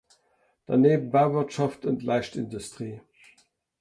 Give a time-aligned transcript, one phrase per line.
[0.65, 3.01] Daneben Bauwirtschaft und Leichtindustrie.